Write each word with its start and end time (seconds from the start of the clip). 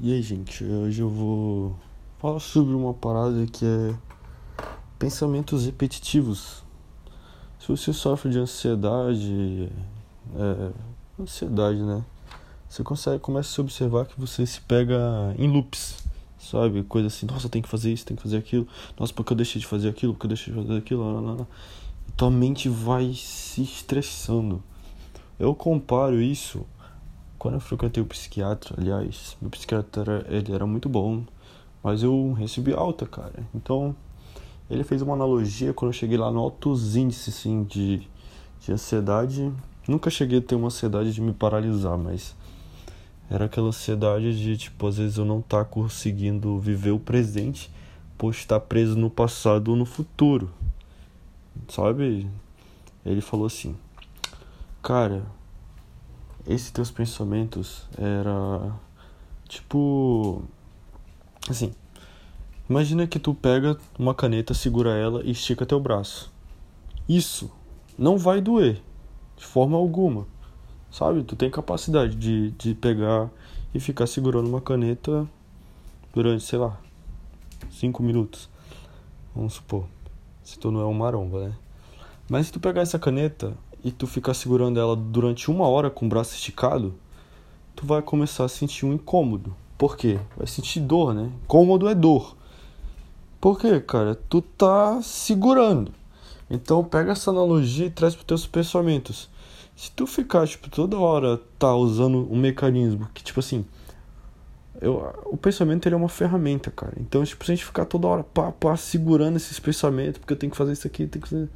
E 0.00 0.12
aí, 0.12 0.22
gente, 0.22 0.62
hoje 0.62 1.02
eu 1.02 1.08
vou 1.10 1.74
falar 2.20 2.38
sobre 2.38 2.72
uma 2.72 2.94
parada 2.94 3.44
que 3.46 3.64
é 3.66 3.92
pensamentos 4.96 5.66
repetitivos. 5.66 6.62
Se 7.58 7.66
você 7.66 7.92
sofre 7.92 8.30
de 8.30 8.38
ansiedade, 8.38 9.68
é, 10.36 10.70
ansiedade, 11.20 11.82
né? 11.82 12.04
Você 12.68 12.84
consegue, 12.84 13.18
começa 13.18 13.48
a 13.48 13.52
se 13.52 13.60
observar 13.60 14.06
que 14.06 14.20
você 14.20 14.46
se 14.46 14.60
pega 14.60 15.34
em 15.36 15.50
loops, 15.50 15.96
sabe? 16.38 16.84
Coisa 16.84 17.08
assim, 17.08 17.26
nossa, 17.26 17.48
tem 17.48 17.60
que 17.60 17.68
fazer 17.68 17.92
isso, 17.92 18.06
tem 18.06 18.16
que 18.16 18.22
fazer 18.22 18.36
aquilo. 18.36 18.68
Nossa, 18.96 19.12
porque 19.12 19.32
eu 19.32 19.36
deixei 19.36 19.60
de 19.60 19.66
fazer 19.66 19.88
aquilo, 19.88 20.12
porque 20.12 20.26
eu 20.26 20.28
deixei 20.28 20.54
de 20.54 20.60
fazer 20.60 20.78
aquilo, 20.78 21.12
lá, 21.12 21.20
lá, 21.20 21.32
lá. 21.40 21.46
E 22.06 22.12
tua 22.12 22.30
mente 22.30 22.68
vai 22.68 23.14
se 23.14 23.62
estressando. 23.62 24.62
Eu 25.40 25.56
comparo 25.56 26.22
isso 26.22 26.64
quando 27.38 27.54
eu 27.54 27.60
frequentei 27.60 28.02
o 28.02 28.06
psiquiatra, 28.06 28.74
aliás, 28.76 29.36
meu 29.40 29.50
psiquiatra 29.50 30.26
ele 30.28 30.52
era 30.52 30.66
muito 30.66 30.88
bom, 30.88 31.22
mas 31.82 32.02
eu 32.02 32.32
recebi 32.32 32.72
alta, 32.72 33.06
cara. 33.06 33.46
Então, 33.54 33.94
ele 34.68 34.82
fez 34.82 35.00
uma 35.00 35.14
analogia 35.14 35.72
quando 35.72 35.90
eu 35.90 35.98
cheguei 35.98 36.18
lá 36.18 36.30
no 36.30 36.40
altos 36.40 36.96
índices 36.96 37.38
assim, 37.38 37.62
de, 37.64 38.06
de 38.60 38.72
ansiedade. 38.72 39.52
Nunca 39.86 40.10
cheguei 40.10 40.38
a 40.38 40.42
ter 40.42 40.56
uma 40.56 40.66
ansiedade 40.66 41.12
de 41.12 41.20
me 41.20 41.32
paralisar, 41.32 41.96
mas 41.96 42.34
era 43.30 43.44
aquela 43.44 43.68
ansiedade 43.68 44.36
de, 44.38 44.56
tipo, 44.56 44.86
às 44.86 44.98
vezes 44.98 45.16
eu 45.16 45.24
não 45.24 45.40
tá 45.40 45.64
conseguindo 45.64 46.58
viver 46.58 46.90
o 46.90 46.98
presente 46.98 47.70
por 48.16 48.32
estar 48.32 48.58
preso 48.60 48.96
no 48.96 49.08
passado 49.08 49.68
ou 49.68 49.76
no 49.76 49.84
futuro. 49.84 50.50
Sabe? 51.68 52.28
Ele 53.04 53.20
falou 53.20 53.46
assim: 53.46 53.76
Cara, 54.82 55.22
esses 56.48 56.70
teus 56.70 56.90
pensamentos 56.90 57.86
era 57.98 58.74
tipo 59.46 60.42
assim, 61.48 61.74
imagina 62.68 63.06
que 63.06 63.18
tu 63.18 63.34
pega 63.34 63.76
uma 63.98 64.14
caneta, 64.14 64.54
segura 64.54 64.96
ela 64.96 65.22
e 65.22 65.30
estica 65.30 65.66
teu 65.66 65.78
braço. 65.78 66.32
Isso 67.06 67.50
não 67.98 68.16
vai 68.16 68.40
doer 68.40 68.80
de 69.36 69.44
forma 69.44 69.76
alguma. 69.76 70.26
Sabe? 70.90 71.22
Tu 71.22 71.36
tem 71.36 71.50
capacidade 71.50 72.16
de, 72.16 72.50
de 72.52 72.74
pegar 72.74 73.30
e 73.74 73.78
ficar 73.78 74.06
segurando 74.06 74.48
uma 74.48 74.60
caneta 74.60 75.28
durante, 76.14 76.44
sei 76.44 76.58
lá, 76.58 76.80
5 77.70 78.02
minutos. 78.02 78.48
Vamos 79.34 79.54
supor. 79.54 79.86
Se 80.42 80.58
tu 80.58 80.70
não 80.70 80.80
é 80.80 80.86
um 80.86 80.94
maromba, 80.94 81.48
né? 81.48 81.54
Mas 82.28 82.46
se 82.46 82.52
tu 82.52 82.60
pegar 82.60 82.82
essa 82.82 82.98
caneta 82.98 83.54
e 83.84 83.90
tu 83.90 84.06
ficar 84.06 84.34
segurando 84.34 84.78
ela 84.78 84.96
durante 84.96 85.50
uma 85.50 85.68
hora 85.68 85.90
com 85.90 86.06
o 86.06 86.08
braço 86.08 86.34
esticado, 86.34 86.94
tu 87.74 87.86
vai 87.86 88.02
começar 88.02 88.44
a 88.44 88.48
sentir 88.48 88.86
um 88.86 88.92
incômodo. 88.92 89.54
Por 89.76 89.96
quê? 89.96 90.18
Vai 90.36 90.46
sentir 90.46 90.80
dor, 90.80 91.14
né? 91.14 91.30
Incômodo 91.44 91.88
é 91.88 91.94
dor. 91.94 92.36
Por 93.40 93.58
quê, 93.58 93.80
cara? 93.80 94.16
Tu 94.28 94.42
tá 94.42 95.00
segurando. 95.02 95.92
Então 96.50 96.82
pega 96.82 97.12
essa 97.12 97.30
analogia 97.30 97.86
e 97.86 97.90
traz 97.90 98.14
para 98.14 98.24
teus 98.24 98.46
pensamentos. 98.46 99.28
Se 99.76 99.92
tu 99.92 100.06
ficar, 100.06 100.46
tipo, 100.48 100.68
toda 100.68 100.98
hora 100.98 101.40
tá 101.56 101.72
usando 101.74 102.26
um 102.32 102.36
mecanismo 102.36 103.08
que, 103.14 103.22
tipo 103.22 103.38
assim, 103.38 103.64
eu, 104.80 105.12
o 105.26 105.36
pensamento 105.36 105.86
ele 105.86 105.94
é 105.94 105.98
uma 105.98 106.08
ferramenta, 106.08 106.70
cara. 106.70 106.94
Então, 106.98 107.22
tipo, 107.24 107.44
se 107.44 107.52
a 107.52 107.54
gente 107.54 107.64
ficar 107.64 107.84
toda 107.84 108.08
hora 108.08 108.24
pá, 108.24 108.50
pá, 108.50 108.76
segurando 108.76 109.36
esses 109.36 109.60
pensamentos, 109.60 110.18
porque 110.18 110.32
eu 110.32 110.36
tenho 110.36 110.50
que 110.50 110.56
fazer 110.56 110.72
isso 110.72 110.86
aqui, 110.86 111.06
tenho 111.06 111.22
que 111.22 111.28
fazer 111.28 111.48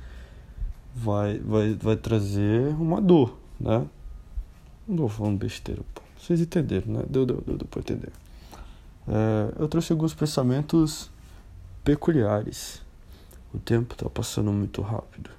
vai, 0.94 1.38
vai, 1.38 1.74
vai 1.74 1.96
trazer 1.96 2.74
uma 2.74 3.00
dor, 3.00 3.38
né? 3.58 3.86
Não 4.86 4.96
tô 4.96 5.08
falando 5.08 5.38
besteira, 5.38 5.82
pô. 5.94 6.02
Vocês 6.18 6.40
entenderam, 6.40 6.92
né? 6.92 7.04
Deu, 7.08 7.26
deu, 7.26 7.42
deu, 7.46 7.56
deu 7.56 7.66
pra 7.66 7.80
entender. 7.80 8.12
É, 9.08 9.52
eu 9.58 9.68
trouxe 9.68 9.92
alguns 9.92 10.14
pensamentos 10.14 11.10
peculiares. 11.82 12.82
O 13.52 13.58
tempo 13.58 13.94
tá 13.94 14.08
passando 14.08 14.52
muito 14.52 14.80
rápido. 14.82 15.30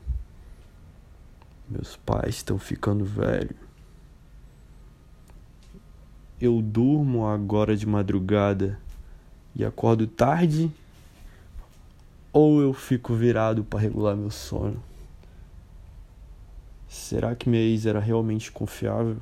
Meus 1.69 1.95
pais 1.95 2.35
estão 2.35 2.59
ficando 2.59 3.05
velhos. 3.05 3.55
Eu 6.39 6.61
durmo 6.61 7.25
agora 7.25 7.75
de 7.75 7.87
madrugada 7.87 8.77
e 9.55 9.63
acordo 9.63 10.05
tarde 10.05 10.69
ou 12.33 12.59
eu 12.59 12.73
fico 12.73 13.13
virado 13.13 13.63
para 13.63 13.79
regular 13.79 14.15
meu 14.15 14.31
sono? 14.31 14.81
Será 16.93 17.35
que 17.35 17.49
minha 17.49 17.63
ex 17.63 17.87
era 17.87 17.99
realmente 17.99 18.51
confiável? 18.51 19.17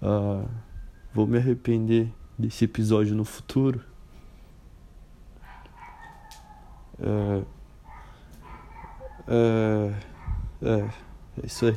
Uh, 0.00 0.48
vou 1.12 1.26
me 1.26 1.36
arrepender 1.36 2.10
desse 2.38 2.64
episódio 2.64 3.14
no 3.14 3.26
futuro? 3.26 3.84
É, 6.98 7.42
é, 9.28 9.94
é, 10.62 10.90
é 11.42 11.46
isso 11.46 11.66
aí. 11.66 11.76